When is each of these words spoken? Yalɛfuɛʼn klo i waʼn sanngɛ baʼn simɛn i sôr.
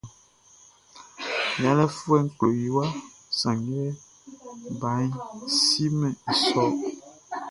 Yalɛfuɛʼn 1.61 2.25
klo 2.37 2.47
i 2.65 2.67
waʼn 2.75 2.91
sanngɛ 3.39 3.83
baʼn 4.81 5.05
simɛn 5.59 6.13
i 6.31 6.33
sôr. 6.45 6.71